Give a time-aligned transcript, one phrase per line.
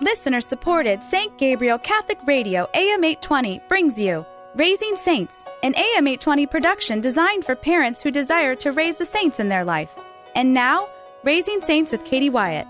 [0.00, 1.36] listener supported St.
[1.36, 7.54] Gabriel Catholic Radio AM 820 brings you Raising Saints, an AM 820 production designed for
[7.54, 9.90] parents who desire to raise the saints in their life.
[10.34, 10.88] And now,
[11.22, 12.66] Raising Saints with Katie Wyatt.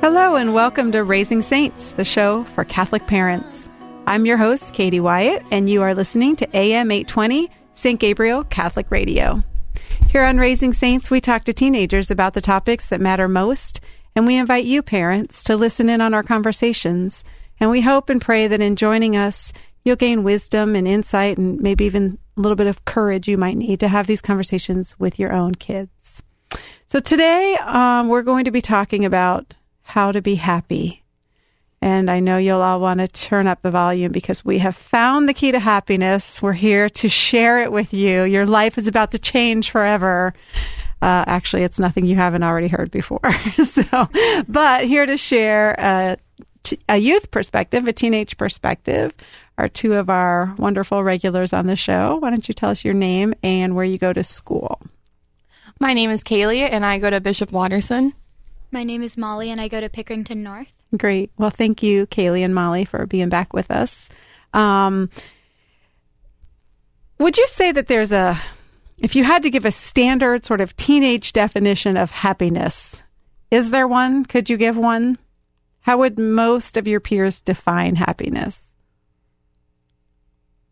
[0.00, 3.68] Hello, and welcome to Raising Saints, the show for Catholic parents.
[4.06, 8.00] I'm your host, Katie Wyatt, and you are listening to AM 820 St.
[8.00, 9.42] Gabriel Catholic Radio.
[10.08, 13.80] Here on Raising Saints, we talk to teenagers about the topics that matter most,
[14.16, 17.22] and we invite you, parents, to listen in on our conversations.
[17.60, 19.52] And we hope and pray that in joining us,
[19.84, 23.58] you'll gain wisdom and insight and maybe even a little bit of courage you might
[23.58, 26.22] need to have these conversations with your own kids.
[26.88, 31.02] So today, um, we're going to be talking about how to be happy.
[31.82, 35.28] And I know you'll all want to turn up the volume because we have found
[35.28, 36.40] the key to happiness.
[36.40, 38.24] We're here to share it with you.
[38.24, 40.32] Your life is about to change forever.
[41.02, 43.20] Uh, actually, it's nothing you haven't already heard before.
[43.64, 44.08] so,
[44.48, 46.16] but here to share a,
[46.62, 49.12] t- a youth perspective, a teenage perspective,
[49.58, 52.16] are two of our wonderful regulars on the show.
[52.16, 54.80] Why don't you tell us your name and where you go to school?
[55.78, 58.14] My name is Kaylee, and I go to Bishop Watterson.
[58.70, 60.68] My name is Molly, and I go to Pickerington North.
[60.96, 61.30] Great.
[61.36, 64.08] Well, thank you, Kaylee and Molly, for being back with us.
[64.54, 65.10] Um,
[67.18, 68.40] would you say that there's a,
[68.98, 73.02] if you had to give a standard sort of teenage definition of happiness,
[73.50, 74.24] is there one?
[74.24, 75.18] Could you give one?
[75.80, 78.64] How would most of your peers define happiness?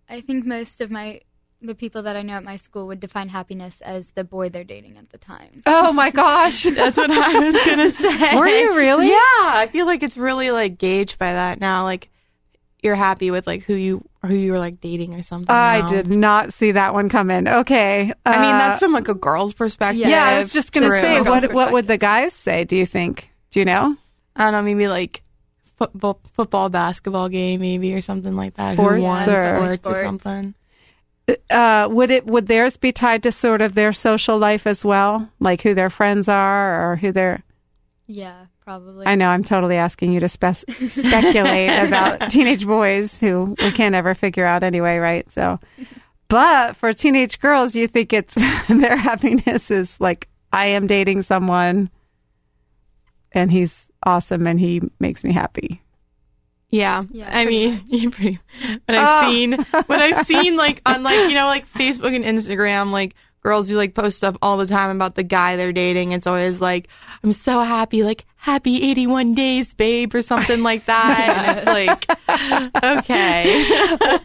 [0.09, 1.21] I think most of my
[1.63, 4.65] the people that I know at my school would define happiness as the boy they're
[4.65, 5.63] dating at the time.
[5.65, 6.63] Oh my gosh.
[6.77, 8.37] That's what I was gonna say.
[8.37, 9.09] Were you really?
[9.09, 11.85] Yeah, I feel like it's really like gauged by that now.
[11.85, 12.11] Like
[12.85, 15.55] you're happy with like who you who you were like dating or something.
[15.55, 15.87] I now.
[15.89, 17.49] did not see that one come in.
[17.49, 18.13] Okay.
[18.27, 20.07] I mean, Uh, that's from like a girl's perspective.
[20.07, 21.01] yeah, I was just going to True.
[21.01, 23.31] say, what, what would the guys say, do you think?
[23.51, 23.97] Do you know?
[24.37, 25.23] I don't know, maybe like
[25.77, 28.75] football, football, basketball game, maybe or something like that.
[28.75, 29.99] Sports Who won or- sports, Sports.
[29.99, 30.55] or something.
[31.51, 35.29] uh, would it would theirs be tied to sort of their social life as well,
[35.41, 37.43] like who their friends are or who their?
[38.07, 39.07] Yeah, probably.
[39.07, 40.57] I know I'm totally asking you to spec-
[40.89, 45.31] speculate about teenage boys who we can't ever figure out anyway, right?
[45.33, 45.61] So,
[46.29, 48.35] but for teenage girls, you think it's
[48.69, 51.91] their happiness is like I am dating someone,
[53.33, 55.81] and he's awesome and he makes me happy.
[56.71, 58.41] Yeah, Yeah, I pretty mean, you pretty.
[58.87, 59.31] When I've Oh.
[59.31, 59.53] seen,
[59.87, 63.15] when I've seen like on like you know like Facebook and Instagram, like
[63.45, 66.13] girls who like post stuff all the time about the guy they're dating.
[66.13, 66.89] It's always like,
[67.23, 71.29] I'm so happy, like happy 81 days, babe, or something like that.
[71.29, 73.65] And it's like, okay,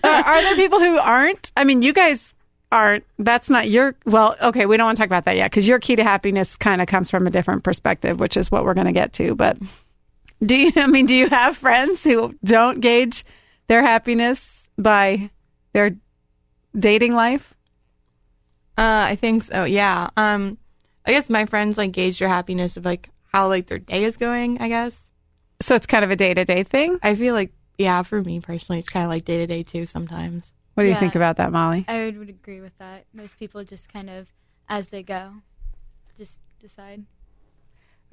[0.03, 1.51] are, are there people who aren't?
[1.57, 2.33] I mean, you guys
[2.71, 3.03] aren't.
[3.19, 3.95] That's not your.
[4.05, 6.55] Well, okay, we don't want to talk about that yet because your key to happiness
[6.55, 9.35] kind of comes from a different perspective, which is what we're going to get to.
[9.35, 9.57] But
[10.43, 10.71] do you?
[10.77, 13.25] I mean, do you have friends who don't gauge
[13.67, 15.29] their happiness by
[15.73, 15.91] their
[16.77, 17.53] dating life?
[18.79, 19.65] Uh, I think so.
[19.65, 20.09] Yeah.
[20.15, 20.57] Um,
[21.05, 24.15] I guess my friends like gauge their happiness of like how like their day is
[24.15, 24.61] going.
[24.61, 25.05] I guess
[25.61, 26.97] So it's kind of a day to day thing.
[27.03, 29.85] I feel like yeah, for me personally, it's kind of like day to day too
[29.85, 30.53] sometimes.
[30.75, 31.83] What do you think about that, Molly?
[31.89, 33.03] I would, would agree with that.
[33.13, 34.27] Most people just kind of,
[34.69, 35.33] as they go,
[36.17, 37.03] just decide.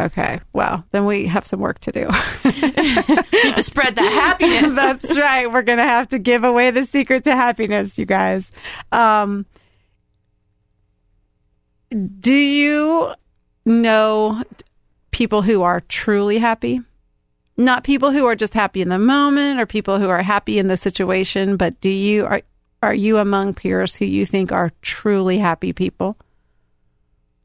[0.00, 2.00] Okay, well, then we have some work to do.
[2.44, 4.72] Need to spread that happiness.
[4.74, 5.50] That's right.
[5.50, 8.50] We're going to have to give away the secret to happiness, you guys.
[8.90, 9.46] Um,
[11.90, 13.14] do you
[13.64, 14.42] know
[15.10, 16.80] people who are truly happy?
[17.56, 20.68] Not people who are just happy in the moment or people who are happy in
[20.68, 22.42] the situation, but do you are
[22.82, 26.16] are you among peers who you think are truly happy people?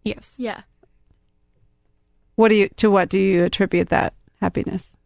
[0.03, 0.33] yes.
[0.37, 0.61] Yeah.
[2.35, 4.97] What do you to what do you attribute that happiness?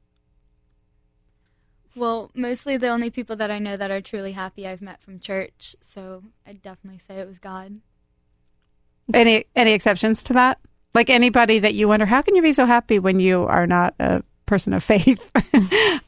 [1.96, 5.20] Well, mostly the only people that I know that are truly happy I've met from
[5.20, 7.80] church, so I'd definitely say it was God.
[9.14, 10.60] Any any exceptions to that?
[10.94, 13.96] Like anybody that you wonder, how can you be so happy when you are not
[14.00, 15.20] a person of faith?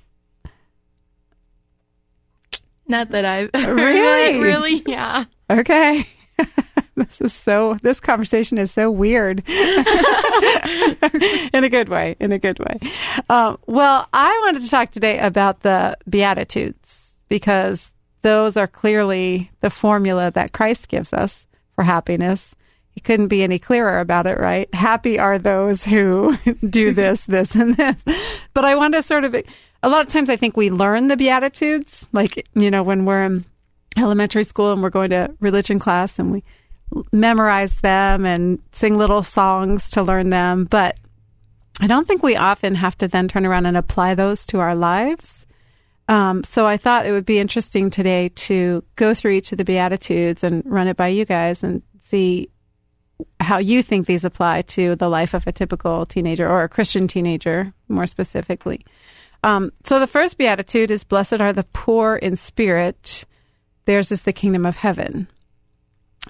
[2.89, 4.39] Not that I've Really?
[4.39, 5.25] really, yeah.
[5.49, 6.07] okay.
[6.95, 9.55] this is so this conversation is so weird in
[11.63, 12.79] a good way in a good way
[13.29, 17.91] um, well i wanted to talk today about the beatitudes because
[18.21, 22.53] those are clearly the formula that christ gives us for happiness
[23.03, 26.37] couldn't be any clearer about it right happy are those who
[26.69, 27.95] do this this and this
[28.53, 31.17] but i want to sort of a lot of times i think we learn the
[31.17, 33.45] beatitudes like you know when we're in
[33.97, 36.43] elementary school and we're going to religion class and we
[37.11, 40.65] memorize them and sing little songs to learn them.
[40.65, 40.97] But
[41.81, 44.75] I don't think we often have to then turn around and apply those to our
[44.75, 45.45] lives.
[46.07, 49.65] Um, so I thought it would be interesting today to go through each of the
[49.65, 52.49] Beatitudes and run it by you guys and see
[53.39, 57.07] how you think these apply to the life of a typical teenager or a Christian
[57.07, 58.85] teenager, more specifically.
[59.43, 63.25] Um, so the first Beatitude is Blessed are the poor in spirit,
[63.85, 65.27] theirs is the kingdom of heaven.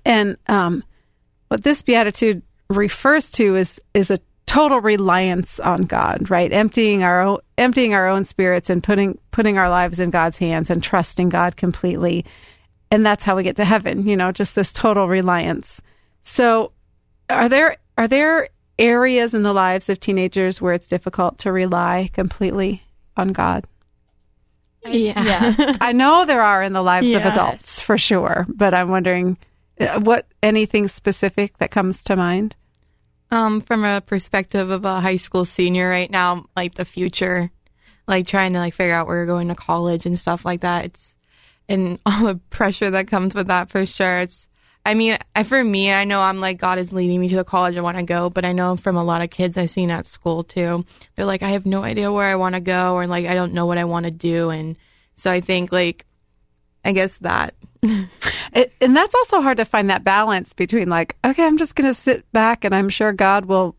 [0.05, 0.83] And um,
[1.47, 6.51] what this Beatitude refers to is, is a total reliance on God, right?
[6.51, 10.69] Emptying our own, emptying our own spirits and putting putting our lives in God's hands
[10.69, 12.25] and trusting God completely.
[12.89, 15.81] And that's how we get to heaven, you know, just this total reliance.
[16.23, 16.71] So
[17.29, 22.09] are there are there areas in the lives of teenagers where it's difficult to rely
[22.13, 22.83] completely
[23.15, 23.65] on God?
[24.85, 25.23] Yeah.
[25.23, 25.73] Yeah.
[25.81, 29.37] I know there are in the lives of adults for sure, but I'm wondering
[29.79, 32.55] uh, what anything specific that comes to mind.
[33.29, 37.51] Um, from a perspective of a high school senior right now, like the future,
[38.07, 40.85] like trying to like figure out where you're going to college and stuff like that.
[40.85, 41.15] It's
[41.67, 44.19] and all the pressure that comes with that for sure.
[44.19, 44.47] It's
[44.87, 47.75] I mean, for me, I know I'm like God is leading me to the college
[47.75, 50.05] I want to go, but I know from a lot of kids I've seen at
[50.05, 50.85] school too,
[51.15, 53.53] they're like I have no idea where I want to go or like I don't
[53.53, 54.77] know what I want to do, and
[55.15, 56.05] so I think like
[56.85, 57.53] I guess that
[58.53, 61.93] It, and that's also hard to find that balance between like, okay, I'm just going
[61.93, 63.75] to sit back and I'm sure God will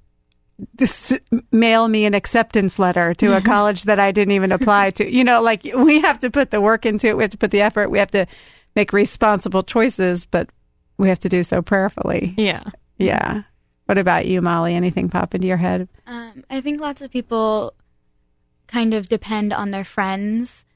[1.51, 5.11] mail me an acceptance letter to a college that I didn't even apply to.
[5.11, 7.17] You know, like we have to put the work into it.
[7.17, 7.89] We have to put the effort.
[7.91, 8.27] We have to
[8.77, 10.51] make responsible choices, but
[10.99, 12.35] we have to do so prayerfully.
[12.37, 12.65] yeah.
[12.99, 13.43] Yeah.
[13.87, 14.75] What about you, Molly?
[14.75, 15.89] Anything pop into your head?
[16.07, 17.73] Um, I think lots of people
[18.67, 20.67] kind of depend on their friends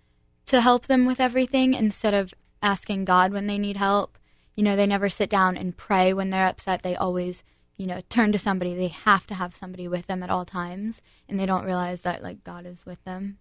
[0.47, 2.33] to help them with everything instead of
[2.63, 4.17] asking God when they need help.
[4.57, 6.83] You know, they never sit down and pray when they're upset.
[6.83, 7.43] They always,
[7.77, 8.75] you know, turn to somebody.
[8.75, 12.23] They have to have somebody with them at all times, and they don't realize that
[12.23, 13.39] like God is with them.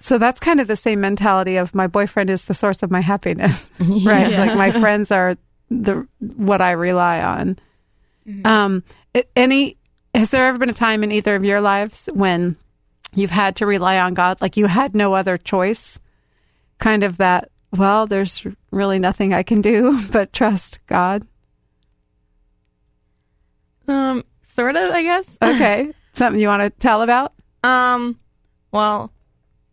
[0.00, 3.00] So that's kind of the same mentality of my boyfriend is the source of my
[3.00, 4.32] happiness, right?
[4.38, 5.36] Like my friends are
[5.70, 7.58] the what I rely on.
[8.44, 8.82] Um,
[9.34, 9.78] any
[10.14, 12.56] has there ever been a time in either of your lives when
[13.14, 15.98] you've had to rely on God, like you had no other choice?
[16.78, 17.50] Kind of that.
[17.76, 21.26] Well, there's really nothing I can do but trust God.
[23.86, 24.24] Um,
[24.54, 25.26] sort of, I guess.
[25.42, 27.32] Okay, something you want to tell about?
[27.62, 28.18] Um,
[28.72, 29.12] well,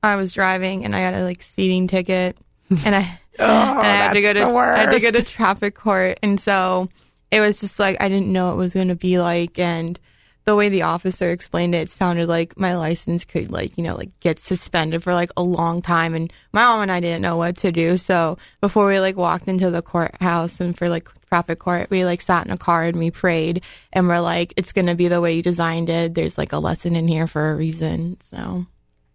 [0.02, 2.38] I was driving and I got a like speeding ticket,
[2.86, 5.76] and I Oh, and I had to go to I had to go to traffic
[5.76, 6.90] court, and so
[7.32, 10.00] it was just like I didn't know what it was going to be like, and
[10.46, 13.96] the way the officer explained it, it sounded like my license could like you know
[13.96, 17.38] like get suspended for like a long time, and my mom and I didn't know
[17.38, 21.60] what to do, so before we like walked into the courthouse and for like traffic
[21.60, 23.62] court, we like sat in a car and we prayed,
[23.92, 26.14] and we're like, it's going to be the way you designed it.
[26.14, 28.66] There's like a lesson in here for a reason, so.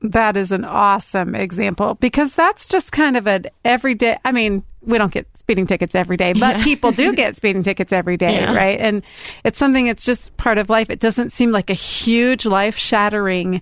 [0.02, 4.16] That is an awesome example because that's just kind of an everyday.
[4.24, 7.92] I mean, we don't get speeding tickets every day, but people do get speeding tickets
[7.92, 8.54] every day, Yeah.
[8.54, 8.80] right?
[8.80, 9.02] And
[9.44, 10.88] it's something that's just part of life.
[10.88, 13.60] It doesn't seem like a huge life shattering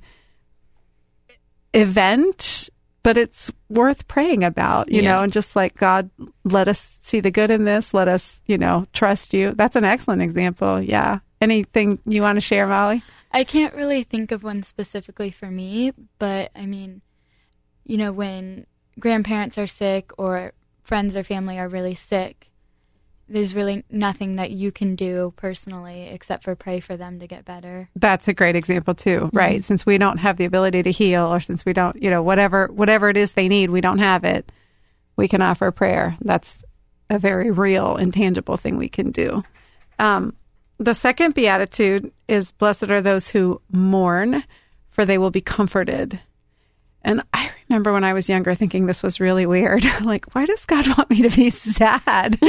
[1.74, 2.68] event,
[3.02, 5.12] but it's worth praying about, you Yeah.
[5.16, 6.10] know, and just like, God,
[6.44, 7.92] let us see the good in this.
[7.94, 9.54] Let us, you know, trust you.
[9.56, 10.80] That's an excellent example.
[10.80, 11.18] Yeah.
[11.40, 13.02] Anything you want to share, Molly?
[13.30, 17.02] I can't really think of one specifically for me, but I mean,
[17.84, 18.66] you know, when
[18.98, 22.48] grandparents are sick or friends or family are really sick,
[23.28, 27.44] there's really nothing that you can do personally except for pray for them to get
[27.44, 27.90] better.
[27.94, 29.62] That's a great example too, right?
[29.62, 32.68] Since we don't have the ability to heal or since we don't, you know, whatever
[32.68, 34.50] whatever it is they need, we don't have it.
[35.16, 36.16] We can offer prayer.
[36.22, 36.62] That's
[37.10, 39.42] a very real and tangible thing we can do.
[39.98, 40.34] Um,
[40.78, 44.44] the second beatitude is blessed are those who mourn,
[44.88, 46.20] for they will be comforted.
[47.02, 49.84] And I remember when I was younger thinking this was really weird.
[50.02, 52.38] like, why does God want me to be sad?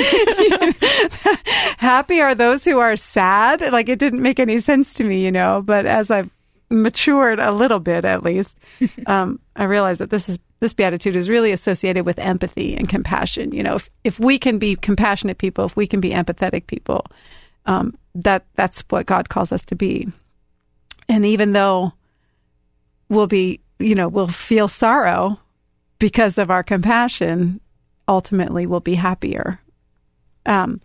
[1.77, 3.61] Happy are those who are sad.
[3.71, 5.61] Like, it didn't make any sense to me, you know.
[5.61, 6.29] But as I've
[6.69, 8.57] matured a little bit, at least,
[9.05, 13.53] um, I realized that this is this beatitude is really associated with empathy and compassion.
[13.53, 17.05] You know, if if we can be compassionate people, if we can be empathetic people,
[17.69, 20.07] um, that that's what God calls us to be.
[21.07, 21.93] And even though
[23.09, 25.39] we'll be, you know, we'll feel sorrow
[25.99, 27.61] because of our compassion,
[28.07, 29.61] ultimately we'll be happier.
[30.47, 30.81] Um,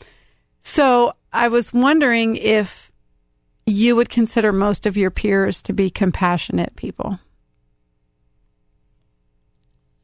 [0.61, 2.93] so I was wondering if
[3.65, 7.19] you would consider most of your peers to be compassionate people.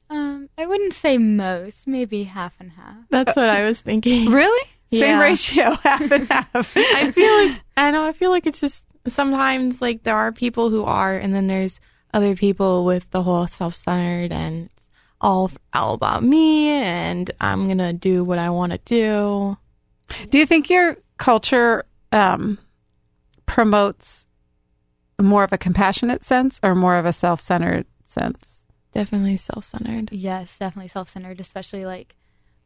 [0.08, 2.96] Um, I wouldn't say most, maybe half and half.
[3.10, 4.30] That's what I was thinking.
[4.30, 4.70] Really?
[4.92, 5.20] Same Yeah.
[5.20, 6.76] ratio, half and half.
[6.76, 8.04] I feel like I know.
[8.04, 11.80] I feel like it's just sometimes like there are people who are, and then there's
[12.12, 14.86] other people with the whole self-centered and it's
[15.20, 19.56] all all about me, and I'm gonna do what I want to do.
[20.30, 22.58] Do you think your culture um,
[23.46, 24.26] promotes
[25.20, 28.64] more of a compassionate sense or more of a self centered sense?
[28.92, 30.08] Definitely self-centered.
[30.10, 32.16] Yes, definitely self-centered, especially like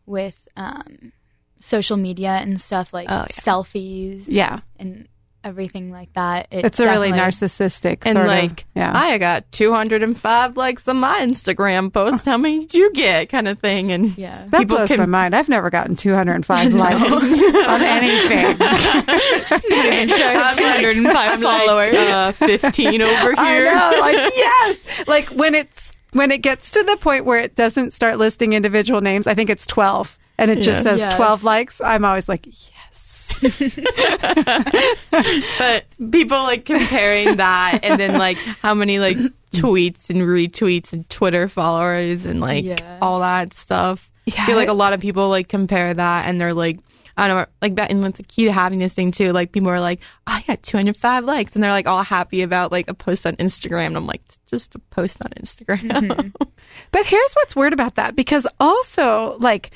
[0.07, 1.13] with um,
[1.61, 3.27] social media and stuff like Oh, yeah.
[3.27, 4.61] selfies Yeah.
[4.79, 5.09] and
[5.43, 6.49] everything like that.
[6.51, 8.91] It's a really narcissistic And sort of- like, yeah.
[8.95, 12.25] I got 205 likes on my Instagram post.
[12.25, 13.29] How many did you get?
[13.29, 13.93] Kind of thing.
[13.93, 14.45] And Yeah.
[14.51, 15.37] that people blows can- my mind.
[15.37, 18.57] I've never gotten 205 likes on anything.
[18.61, 21.95] I'm like- 205 I'm like, followers.
[21.95, 23.75] uh, 15 over I here.
[23.75, 27.93] know, like yes, like when it's when it gets to the point where it doesn't
[27.93, 29.27] start listing individual names.
[29.27, 30.83] I think it's 12, and it just Yeah.
[30.83, 31.17] says Yes.
[31.17, 31.81] 12 likes.
[31.81, 33.41] I'm always like, yes.
[35.59, 39.17] But people like comparing that and then like how many like
[39.53, 42.99] tweets and retweets and Twitter followers and like Yeah.
[43.01, 44.11] all that stuff.
[44.27, 44.43] Yeah.
[44.43, 46.79] I feel like a lot of people like compare that and they're like,
[47.17, 47.91] I don't know, like that.
[47.93, 49.33] And what's the key to having this thing too?
[49.33, 52.73] Like people are like, oh, I got 205 likes and they're like all happy about
[52.73, 53.89] like a post on Instagram.
[53.89, 55.91] And I'm like, just a post on Instagram.
[55.91, 56.29] Mm-hmm.
[56.91, 59.71] But here's what's weird about that because also like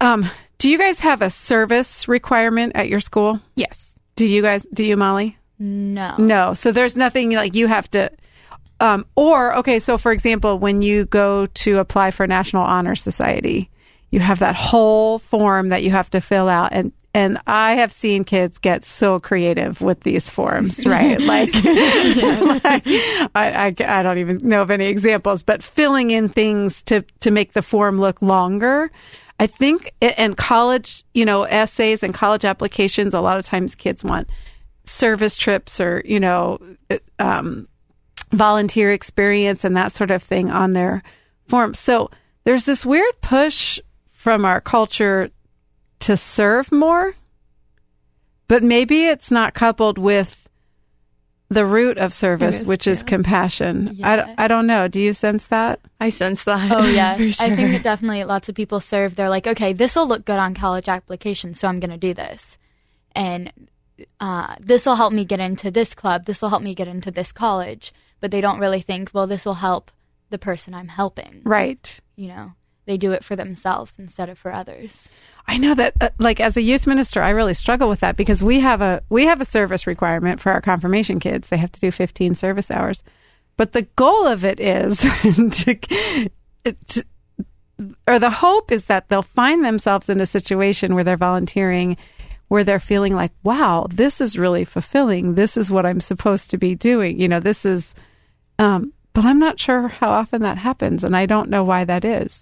[0.00, 0.28] um
[0.58, 3.40] do you guys have a service requirement at your school?
[3.56, 3.98] yes.
[4.16, 5.36] Do you guys do you Molly?
[5.58, 6.14] No.
[6.18, 6.54] No.
[6.54, 8.10] So there's nothing like you have to
[8.80, 13.70] um or okay, so for example, when you go to apply for National Honor Society,
[14.10, 17.92] you have that whole form that you have to fill out and and I have
[17.92, 21.18] seen kids get so creative with these forms, right?
[21.34, 26.82] like, like, I, I, I don't even know of any examples, but filling in things
[26.82, 28.90] to, to make the form look longer.
[29.38, 34.02] I think, and college, you know, essays and college applications, a lot of times kids
[34.02, 34.28] want
[34.84, 36.58] service trips or, you know,
[37.18, 37.68] um,
[38.32, 41.02] volunteer experience and that sort of thing on their
[41.48, 41.74] form.
[41.74, 42.10] So
[42.44, 45.30] there's this weird push from our culture
[46.00, 47.14] to serve more,
[48.48, 50.45] but maybe it's not coupled with
[51.48, 53.04] the root of service, It is, which is yeah.
[53.04, 53.90] compassion.
[53.94, 54.34] Yeah.
[54.36, 54.88] I, I don't know.
[54.88, 55.80] Do you sense that?
[56.00, 56.70] I sense that.
[56.72, 57.46] Oh yes, sure.
[57.46, 59.16] I think that definitely lots of people serve.
[59.16, 62.14] They're like, okay, this will look good on college application, so I'm going to do
[62.14, 62.58] this,
[63.14, 63.52] and
[64.20, 66.24] uh, this will help me get into this club.
[66.26, 67.92] This will help me get into this college.
[68.20, 69.90] But they don't really think, well, this will help
[70.30, 71.42] the person I'm helping.
[71.44, 72.00] Right.
[72.16, 72.52] You know,
[72.86, 75.08] they do it for themselves instead of for others.
[75.48, 78.42] I know that uh, like as a youth minister I really struggle with that because
[78.42, 81.48] we have a we have a service requirement for our confirmation kids.
[81.48, 83.02] They have to do 15 service hours.
[83.56, 84.98] But the goal of it is
[85.62, 85.74] to,
[86.64, 87.04] to
[88.08, 91.96] or the hope is that they'll find themselves in a situation where they're volunteering
[92.48, 95.34] where they're feeling like, wow, this is really fulfilling.
[95.34, 97.20] This is what I'm supposed to be doing.
[97.20, 97.94] You know, this is
[98.58, 102.04] um but I'm not sure how often that happens and I don't know why that
[102.04, 102.40] is.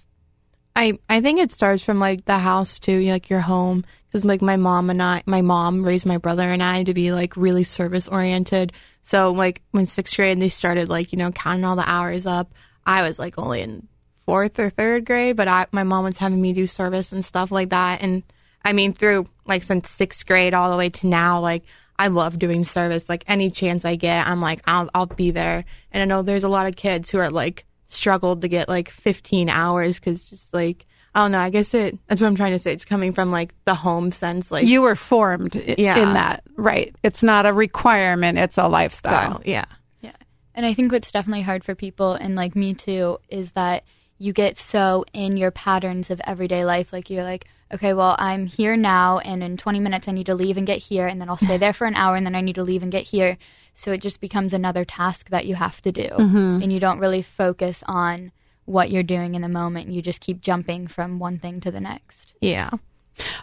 [0.77, 4.43] I I think it starts from like the house too, like your home, because like
[4.43, 7.63] my mom and I, my mom raised my brother and I to be like really
[7.63, 8.73] service oriented.
[9.03, 12.53] So like when sixth grade they started like you know counting all the hours up,
[12.87, 13.89] I was like only in
[14.27, 17.53] fourth or third grade, but I my mom was having me do service and stuff
[17.53, 18.23] like that, and
[18.65, 21.65] I mean through like since sixth grade all the way to now, like
[21.97, 23.09] I love doing service.
[23.09, 26.45] Like any chance I get, I'm like I'll I'll be there, and I know there's
[26.45, 30.53] a lot of kids who are like struggled to get like 15 hours because just
[30.55, 30.87] like
[31.17, 31.39] I don't know.
[31.39, 31.97] I guess it.
[32.09, 32.73] That's what I'm trying to say.
[32.73, 35.97] It's coming from like the home sense, like you were formed i- Yeah.
[35.99, 36.93] in that, right?
[37.05, 39.35] It's not a requirement; it's a lifestyle.
[39.37, 39.43] style.
[39.45, 39.65] Yeah.
[40.01, 40.11] Yeah.
[40.57, 43.85] And I think what's definitely hard for people, and like me too, is that
[44.25, 46.93] you get so in your patterns of everyday life.
[46.95, 50.35] Like you're like, okay, well, I'm here now, and in 20 minutes I need to
[50.35, 52.41] leave and get here, and then I'll stay there for an hour, and then I
[52.41, 53.37] need to leave and get here.
[53.75, 56.63] So it just becomes another task that you have to do, mm-hmm.
[56.63, 58.33] and you don't really focus on
[58.65, 59.91] what you're doing in the moment.
[59.91, 62.33] You just keep jumping from one thing to the next.
[62.41, 62.71] Yeah.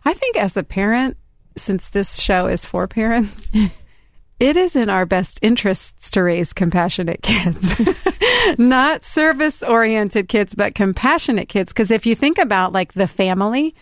[0.03, 1.15] I think as a parent,
[1.55, 3.51] since this show is for parents,
[4.41, 7.75] it is in our best interests to raise compassionate kids.
[8.57, 11.71] Not service oriented kids, but compassionate kids.
[11.71, 13.75] Because if you think about like the family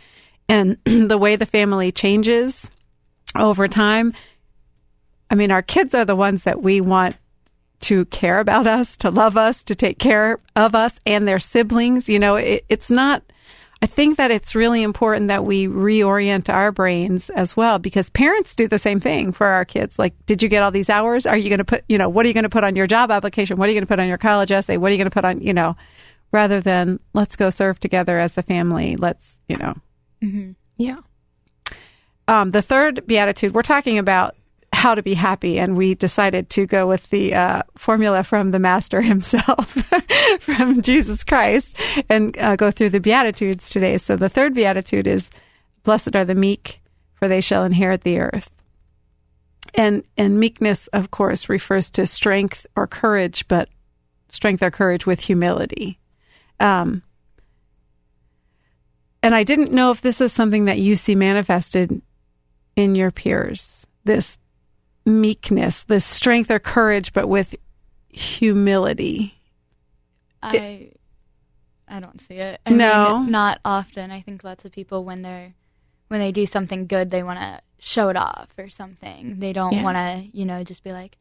[0.50, 2.70] and the way the family changes
[3.38, 4.14] over time,
[5.30, 7.16] I mean, our kids are the ones that we want
[7.82, 12.10] to care about us, to love us, to take care of us and their siblings.
[12.10, 13.24] You know, it, it's not,
[13.82, 18.54] I think that it's really important that we reorient our brains as well because parents
[18.54, 19.98] do the same thing for our kids.
[19.98, 21.26] Like, did you get all these hours?
[21.26, 22.88] Are you going to put, you know, what are you going to put on your
[22.88, 23.58] job application?
[23.58, 24.76] What are you going to put on your college essay?
[24.76, 25.78] What are you going to put on, you know,
[26.34, 28.98] rather than let's go serve together as a family.
[28.98, 29.76] Let's, you know,
[30.78, 30.98] Yeah.
[32.28, 34.36] um, the third beatitude, we're talking about
[34.80, 38.60] how to be happy, and we decided to go with the uh, formula from the
[38.60, 39.72] Master himself,
[40.40, 41.76] from Jesus Christ,
[42.08, 43.98] and uh, go through the Beatitudes today.
[43.98, 45.30] So the third Beatitude is,
[45.84, 46.82] "Blessed are the meek,
[47.14, 48.50] for they shall inherit the earth."
[49.76, 53.70] And and meekness, of course, refers to strength or courage, but
[54.30, 56.00] strength or courage with humility.
[56.60, 57.04] Um,
[59.22, 62.02] and I didn't know if this is something that you see manifested
[62.78, 63.86] in your peers.
[64.06, 64.38] This
[65.10, 67.56] meekness, this strength or courage, but with
[68.10, 69.36] humility.
[70.42, 70.92] I
[71.88, 72.62] I don't see it.
[72.66, 73.20] I No?
[73.20, 74.12] mean, not often.
[74.12, 75.54] I think lots of people when they're
[76.08, 79.40] when they do something good, they want to show it off or something.
[79.40, 79.84] They don't Yeah.
[79.84, 81.18] want to, you know, just be like,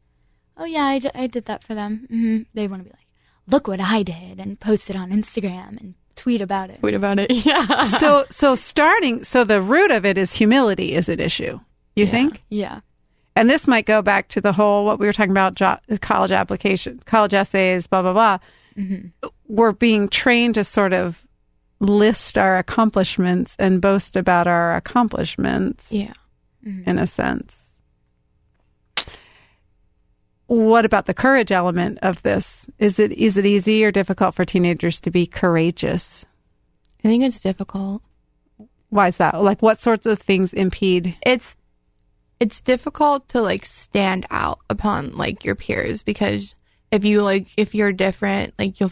[0.57, 2.41] "Oh yeah, I, I did that for them." Mm-hmm.
[2.53, 3.07] They want to be like,
[3.47, 6.79] "Look what I did," and post it on Instagram and tweet about it.
[6.79, 7.31] Tweet about it.
[7.45, 7.83] Yeah.
[7.83, 11.59] so so starting so the root of it is humility is an issue.
[11.95, 12.43] You think?
[12.49, 12.79] Yeah.
[13.39, 16.33] And this might go back to the whole what we were talking about jo- college
[16.33, 18.37] application, college essays, blah blah blah.
[18.75, 19.27] Mm-hmm.
[19.47, 21.25] We're being trained to sort of
[21.79, 26.11] list our accomplishments and boast about our accomplishments yeah.
[26.67, 26.89] Mm-hmm.
[26.89, 27.73] in a sense.
[30.47, 32.65] What about the courage element of this?
[32.77, 36.25] Is it is it easy or difficult for teenagers to be courageous?
[37.05, 38.01] I think it's difficult.
[38.89, 39.41] Why is that?
[39.41, 41.15] Like what sorts of things impede?
[41.25, 41.55] It's
[42.39, 46.55] it's difficult to like stand out upon like your peers because
[46.91, 48.91] if you like if you're different, like you'll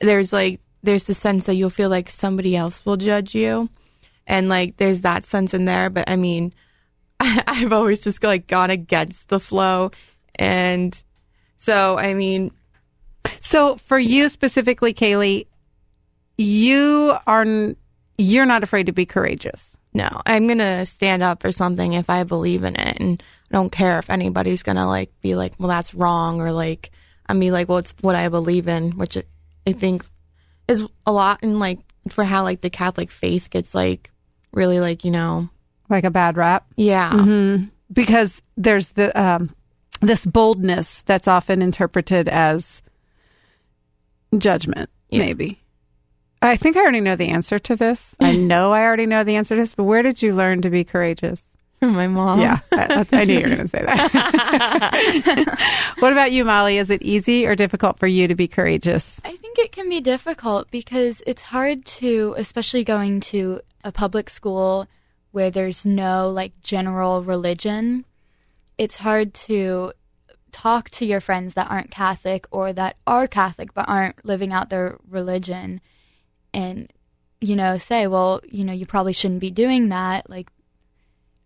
[0.00, 3.68] there's like there's the sense that you'll feel like somebody else will judge you.
[4.26, 6.54] And like there's that sense in there, but I mean
[7.20, 9.90] I've always just like gone against the flow
[10.36, 11.00] and
[11.56, 12.52] so I mean
[13.40, 15.46] So for you specifically, Kaylee,
[16.36, 17.46] you are
[18.16, 19.73] you're not afraid to be courageous.
[19.94, 23.70] No, I'm gonna stand up for something if I believe in it, and I don't
[23.70, 26.90] care if anybody's gonna like be like, "Well, that's wrong," or like,
[27.28, 29.16] I mean, like, well, it's what I believe in, which
[29.66, 30.04] I think
[30.66, 31.78] is a lot in like
[32.08, 34.10] for how like the Catholic faith gets like
[34.52, 35.48] really like you know,
[35.88, 36.66] Like a bad rap.
[36.76, 37.58] yeah,
[37.92, 39.54] because there's the um,
[40.00, 42.82] this boldness that's often interpreted as
[44.36, 44.90] judgment.
[45.10, 45.20] Yeah.
[45.20, 45.60] Maybe.
[46.44, 48.14] I think I already know the answer to this.
[48.20, 49.74] I know I already know the answer to this.
[49.74, 51.42] But where did you learn to be courageous?
[51.84, 52.40] from my mom.
[52.40, 55.54] Yeah, I, I knew you were going to say that.
[55.98, 56.78] what about you, Molly?
[56.78, 59.20] Is it easy or difficult for you to be courageous?
[59.24, 64.30] I think it can be difficult because it's hard to, especially going to a public
[64.30, 64.86] school
[65.32, 68.06] where there's no like general religion.
[68.78, 69.92] It's hard to
[70.52, 74.70] talk to your friends that aren't Catholic or that are Catholic but aren't living out
[74.70, 75.80] their religion
[76.54, 76.90] and
[77.40, 80.48] you know say well you know you probably shouldn't be doing that like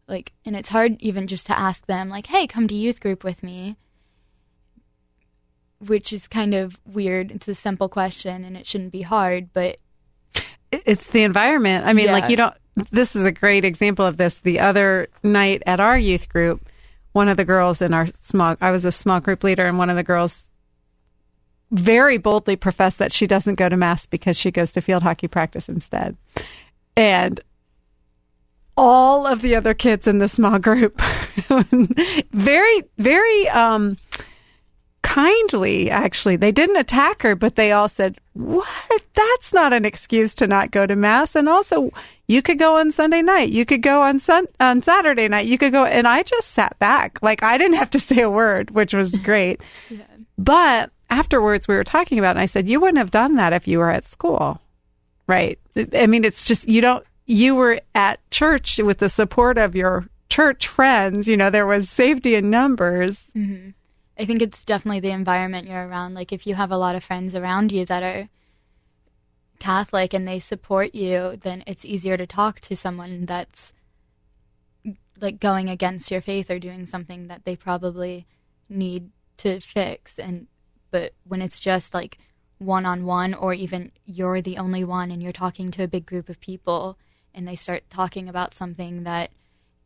[0.07, 3.25] like and it's hard even just to ask them like hey come to youth group
[3.25, 3.77] with me
[5.79, 9.79] which is kind of weird it's a simple question and it shouldn't be hard but
[10.71, 11.87] It's the environment.
[11.87, 12.13] I mean, Yeah.
[12.13, 12.55] like you don't.
[12.91, 14.35] This is a great example of this.
[14.35, 16.69] The other night at our youth group,
[17.13, 19.89] one of the girls in our small, I was a small group leader, and one
[19.89, 20.47] of the girls
[21.71, 25.29] very boldly professed that she doesn't go to mass because she goes to field hockey
[25.29, 26.17] practice instead.
[26.97, 27.41] And
[28.77, 31.01] all of the other kids in the small group,
[32.33, 33.99] very, very, um,
[35.09, 38.69] kindly actually they didn't attack her but they all said what?
[39.15, 41.35] That's not an excuse to not go to mass.
[41.35, 41.91] And also
[42.27, 43.49] you could go on sunday night.
[43.51, 45.47] You could go on sun on saturday night.
[45.47, 47.19] You could go and i just sat back.
[47.23, 49.63] Like i didn't have to say a word which was great.
[50.37, 53.53] But afterwards we were talking about it and i said you wouldn't have done that
[53.53, 54.61] if you were at school.
[55.27, 55.59] Right?
[55.95, 60.07] I mean it's just you don't you were at church with the support of your
[60.31, 63.25] church friends you know there was safety in numbers.
[63.37, 63.71] Mm-hmm.
[64.19, 66.15] I think it's definitely the environment you're around.
[66.15, 68.29] Like if you have a lot of friends around you that are
[69.61, 73.73] Catholic and they support you, then it's easier to talk to someone that's
[75.21, 78.27] like going against your faith or doing something that they probably
[78.69, 80.47] need to fix and
[80.91, 82.19] but when it's just like
[82.59, 86.05] one on one or even you're the only one and you're talking to a big
[86.07, 86.99] group of people
[87.35, 89.31] and they start talking about something that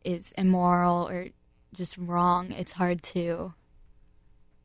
[0.03, 1.27] is immoral or
[1.73, 3.53] just wrong, it's hard to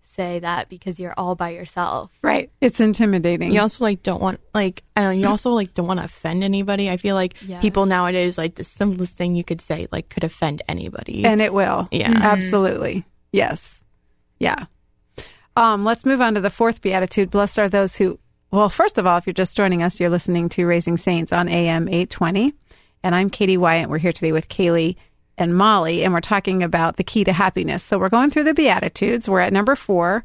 [0.02, 2.10] say that because you're all by yourself.
[2.22, 2.50] Right.
[2.62, 3.52] It's intimidating.
[3.52, 6.04] You also like don't want like I don't know, you also like don't want to
[6.04, 6.90] offend anybody.
[6.90, 7.60] I feel like Yeah.
[7.60, 11.24] people nowadays like the simplest thing you could say like could offend anybody.
[11.24, 11.88] and it will.
[11.92, 12.10] Yeah.
[12.10, 12.22] Mm-hmm.
[12.22, 13.04] Absolutely.
[13.32, 13.82] Yes.
[14.38, 14.64] Yeah.
[15.58, 17.32] Um, let's move on to the fourth beatitude.
[17.32, 18.20] Blessed are those who,
[18.52, 21.48] well, first of all, if you're just joining us, you're listening to Raising Saints on
[21.48, 22.54] AM 820.
[23.02, 23.90] And I'm Katie Wyatt.
[23.90, 24.94] We're here today with Kaylee
[25.36, 27.82] and Molly, and we're talking about the key to happiness.
[27.82, 29.28] So we're going through the Beatitudes.
[29.28, 30.24] We're at number four.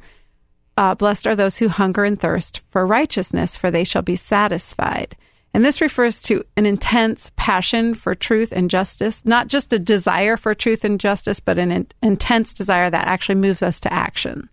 [0.78, 5.18] Uh, Blessed are those who hunger and thirst for righteousness, for they shall be satisfied.
[5.52, 10.38] And this refers to an intense passion for truth and justice, not just a desire
[10.38, 14.48] for truth and justice, but an in- intense desire that actually moves us to action.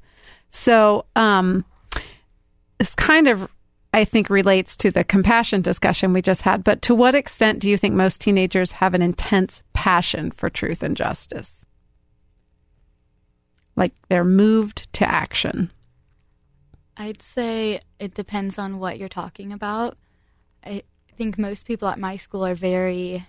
[0.50, 1.64] So, um,
[2.78, 3.48] this kind of,
[3.94, 6.64] I think, relates to the compassion discussion we just had.
[6.64, 10.82] But to what extent do you think most teenagers have an intense passion for truth
[10.82, 11.64] and justice?
[13.76, 15.70] Like they're moved to action.
[16.96, 19.96] I'd say it depends on what you're talking about.
[20.64, 20.82] I
[21.16, 23.26] think most people at my school are very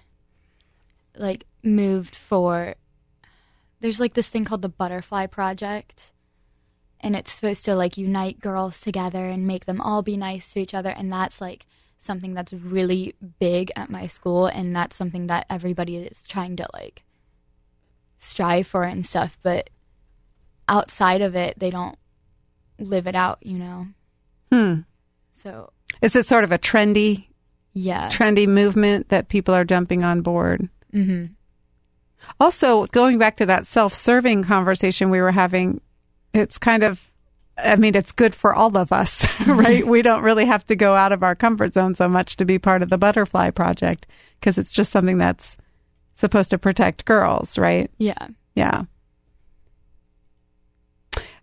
[1.17, 2.75] like moved for
[3.79, 6.11] there's like this thing called the butterfly project
[7.01, 10.59] and it's supposed to like unite girls together and make them all be nice to
[10.59, 11.65] each other and that's like
[11.97, 16.65] something that's really big at my school and that's something that everybody is trying to
[16.73, 17.03] like
[18.17, 19.69] strive for and stuff but
[20.69, 21.97] outside of it they don't
[22.79, 23.87] live it out you know
[24.51, 24.81] Hmm.
[25.31, 27.27] so Is it sort of a trendy,
[27.73, 30.69] yeah trendy movement that people are jumping on board?
[30.93, 31.27] mm-hmm.
[32.39, 35.81] Also, going back to that self serving conversation we were having,
[36.33, 36.99] it's kind of,
[37.57, 39.85] I mean, it's good for all of us, right?
[39.85, 42.59] we don't really have to go out of our comfort zone so much to be
[42.59, 44.07] part of the butterfly project
[44.39, 45.57] because it's just something that's
[46.15, 47.89] supposed to protect girls, right?
[47.97, 48.83] yeah Yeah.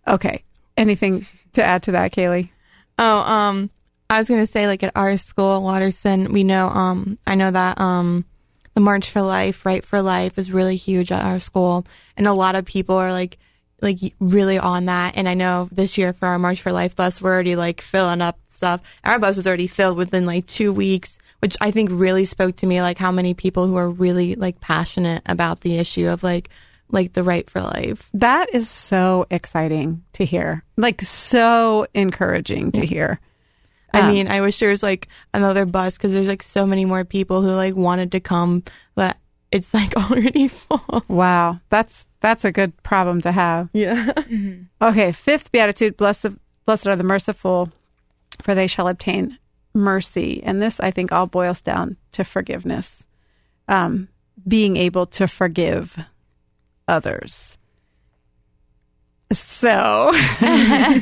[0.07, 0.43] Okay.
[0.77, 2.49] Anything to add to that, Kaylee?
[2.97, 3.69] Oh, um,
[4.09, 7.79] I was gonna say like at our school, Watterson, we know, um, I know that
[7.79, 8.25] um,
[8.73, 11.85] the March for Life, Right for Life, is really huge at our school,
[12.17, 13.37] and a lot of people are like,
[13.81, 15.13] like really on that.
[15.15, 18.21] And I know this year for our March for Life bus, we're already like filling
[18.21, 18.81] up stuff.
[19.03, 22.67] Our bus was already filled within like two weeks, which I think really spoke to
[22.67, 26.49] me, like how many people who are really like passionate about the issue of like,
[26.91, 28.09] like the right for life.
[28.15, 30.63] That is so exciting to hear.
[30.75, 33.19] Like, so encouraging to hear.
[33.93, 36.85] I Um, mean, I wish there was like another bus because there's like so many
[36.85, 38.63] more people who like wanted to come,
[38.95, 39.17] but
[39.51, 41.03] it's like already full.
[41.07, 41.59] Wow.
[41.69, 43.69] That's, that's a good problem to have.
[43.73, 44.11] Yeah.
[44.81, 46.27] Okay, fifth beatitude: blessed,
[46.65, 47.71] blessed are the merciful,
[48.41, 49.37] for they shall obtain
[49.73, 50.41] mercy.
[50.43, 53.05] And this, I think, all boils down to forgiveness,
[53.67, 54.07] um,
[54.47, 55.97] being able to forgive
[56.87, 57.57] others.
[59.31, 60.11] So,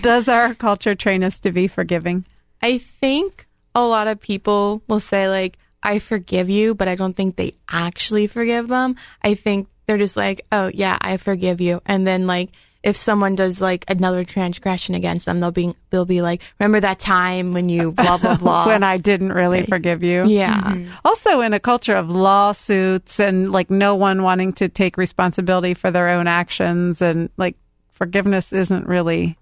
[0.01, 2.25] does our culture train us to be forgiving?
[2.61, 7.15] I think a lot of people will say like, I forgive you, but I don't
[7.15, 8.95] think they actually forgive them.
[9.21, 11.81] I think they're just like, oh yeah, I forgive you.
[11.85, 12.49] And then like,
[12.83, 16.99] if someone does like another transgression against them, they'll be, they'll be like, remember that
[16.99, 18.67] time when you blah, blah, blah.
[18.67, 20.25] when I didn't really forgive you.
[20.27, 20.75] yeah.
[21.03, 25.89] Also, in a culture of lawsuits and like no one wanting to take responsibility for
[25.89, 27.55] their own actions, and like
[27.93, 29.37] forgiveness isn't really.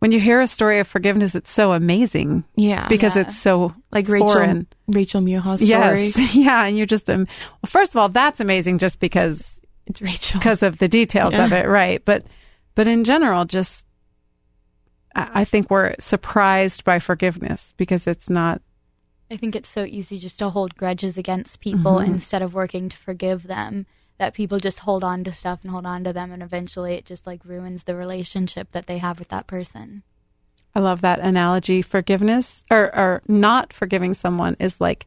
[0.00, 2.88] When you hear a story of forgiveness, it's so amazing Yeah.
[2.88, 3.22] because Yeah.
[3.22, 4.66] it's so like Rachel, foreign.
[4.88, 6.12] Rachel Muir's story.
[6.16, 7.26] Yes, yeah, and you're just um,
[7.62, 10.38] well, first of all, that's amazing just because It's Rachel.
[10.38, 12.04] because of the details of it, right?
[12.04, 12.24] But
[12.74, 13.84] but in general, just
[15.14, 18.62] I think we're surprised by forgiveness because it's not
[19.30, 22.14] I think it's so easy just to hold grudges against people mm-hmm.
[22.14, 23.86] instead of working to forgive them.
[24.18, 27.06] That people just hold on to stuff and hold on to them, and eventually it
[27.06, 30.02] just like ruins the relationship that they have with that person.
[30.74, 31.80] I love that analogy.
[31.80, 35.06] Forgiveness or, or not forgiving someone is like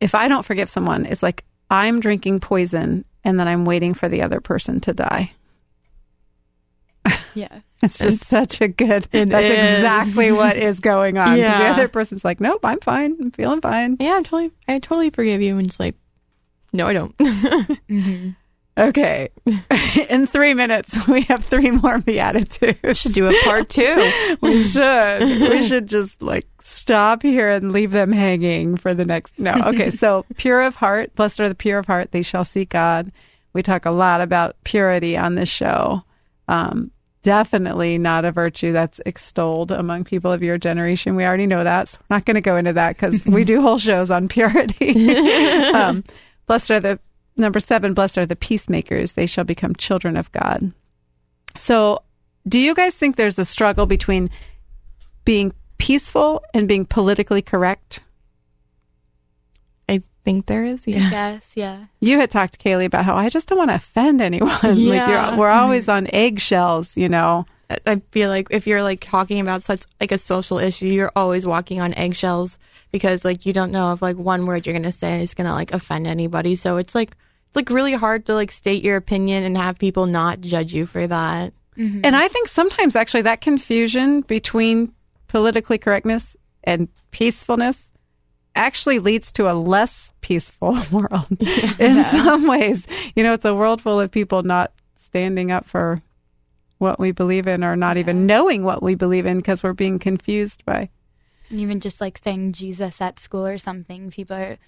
[0.00, 4.08] if I don't forgive someone, it's like I'm drinking poison and then I'm waiting for
[4.08, 5.32] the other person to die.
[7.34, 7.60] Yeah.
[7.82, 9.06] It's just It's- such a good.
[9.12, 9.76] that's is.
[9.76, 11.28] exactly what is going on.
[11.36, 13.16] 'Cause The other person's like, nope, I'm fine.
[13.20, 13.96] I'm feeling fine.
[14.00, 15.56] yeah, I'm totally, I totally forgive you.
[15.56, 15.94] And it's like,
[16.72, 17.16] no, I don't.
[17.18, 18.30] Mm-hmm.
[18.78, 19.30] Okay.
[20.08, 22.78] In three minutes, we have three more beatitudes.
[22.82, 23.96] We should do a part two.
[24.40, 25.22] We should.
[25.22, 29.38] we should just like stop here and leave them hanging for the next.
[29.38, 29.52] No.
[29.52, 29.90] Okay.
[29.90, 33.10] So, pure of heart, blessed are the pure of heart, they shall see God.
[33.52, 36.02] We talk a lot about purity on this show.
[36.46, 41.16] Um, definitely not a virtue that's extolled among people of your generation.
[41.16, 41.88] We already know that.
[41.88, 45.10] So, we're not going to go into that because we do whole shows on purity.
[45.72, 46.04] um,
[46.46, 47.00] blessed are the,
[47.38, 50.72] number seven, blessed are the peacemakers, they shall become children of God.
[51.56, 52.02] So,
[52.46, 54.30] do you guys think there's a struggle between
[55.24, 58.00] being peaceful and being politically correct?
[59.88, 60.84] I think there is.
[60.86, 61.10] I Yeah.
[61.10, 61.84] guess, yeah.
[62.00, 64.50] You had talked to Kaylee about how I just don't want to offend anyone.
[64.62, 65.30] like Yeah.
[65.30, 67.46] you're, we're always on eggshells, you know.
[67.70, 71.12] I- I feel like if you're like talking about such like a social issue, you're
[71.16, 72.58] always walking on eggshells
[72.92, 75.72] because like you don't know if like one word you're gonna say is gonna like
[75.72, 76.54] offend anybody.
[76.54, 77.14] So it's like
[77.48, 80.86] it's like really hard to like state your opinion and have people not judge you
[80.86, 81.52] for that.
[81.76, 82.00] Mm-hmm.
[82.04, 84.92] And I think sometimes actually that confusion between
[85.28, 87.90] politically correctness and peacefulness
[88.54, 91.26] actually leads to a less peaceful world
[91.78, 92.84] in some ways.
[93.14, 96.02] You know, it's a world full of people not standing up for
[96.78, 99.98] what we believe in or not even knowing what we believe in because we're being
[99.98, 100.90] confused by.
[101.50, 104.58] And even just like saying Jesus at school or something, people are,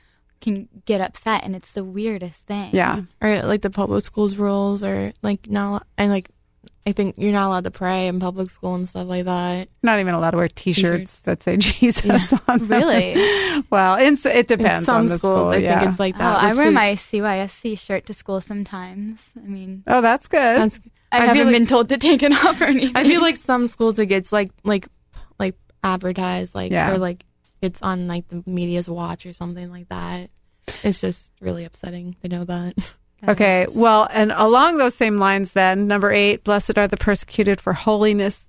[0.40, 2.70] can get upset, and it's the weirdest thing.
[2.72, 3.02] Yeah.
[3.20, 6.28] Or like the public schools rules or like not and like
[6.86, 9.68] I think you're not allowed to pray in public school and stuff like that.
[9.82, 11.20] Not even allowed to wear t-shirts, T-shirts.
[11.20, 12.68] that say Jesus on them.
[12.68, 13.62] Really?
[13.70, 15.52] Well, it's, it In depends some on the schools, school.
[15.52, 15.78] I yeah.
[15.78, 16.42] think it's like Oh, that.
[16.42, 19.30] I wear is- my CYSC shirt to school sometimes.
[19.36, 20.38] I mean, oh, that's good.
[20.58, 20.80] That's,
[21.12, 22.96] I, I haven't like- been told to take it off or anything.
[22.96, 24.88] I feel like some schools it gets like like
[25.38, 26.90] like advertised like Yeah.
[26.92, 27.24] or like
[27.60, 30.30] it's on like the media's watch or something like that.
[30.82, 32.94] It's just really upsetting to know that.
[33.28, 37.74] Okay, well, and along those same lines, then number eight: Blessed are the persecuted for
[37.74, 38.44] holiness,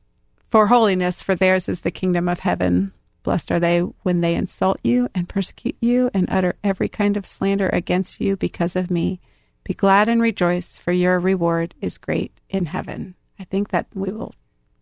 [0.49, 2.93] for holiness, for theirs is the kingdom of heaven.
[3.23, 7.25] Blessed are they when they insult you and persecute you and utter every kind of
[7.25, 9.19] slander against you because of me.
[9.63, 13.15] Be glad and rejoice, for your reward is great in heaven.
[13.37, 14.33] I think that we will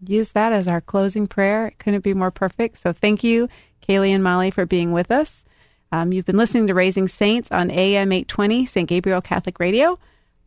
[0.06, 1.68] use that as our closing prayer.
[1.68, 2.78] It couldn't be more perfect.
[2.78, 3.50] So thank you,
[3.88, 5.44] Kaylee and Molly, for being with us.
[5.92, 8.88] Um, you've been listening to Raising Saints on AM 820, St.
[8.88, 9.98] Gabriel Catholic Radio.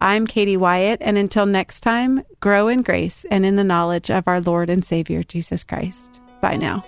[0.01, 4.27] I'm Katie Wyatt, and until next time, grow in grace and in the knowledge of
[4.27, 6.21] our Lord and Savior, Jesus Christ.
[6.41, 6.85] Bye now.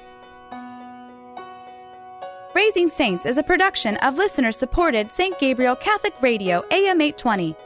[2.54, 5.38] Raising Saints is a production of listener supported St.
[5.40, 7.56] Gabriel Catholic Radio AM 820.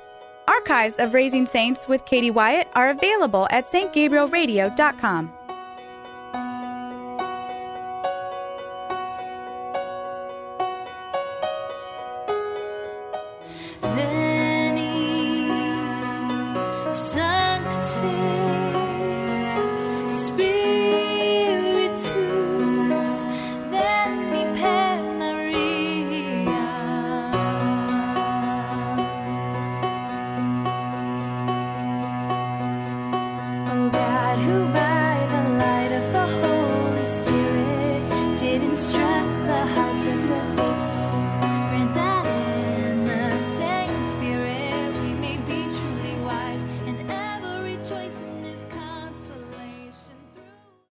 [0.48, 5.38] Archives of Raising Saints with Katie Wyatt are available at stgabrielradio.com.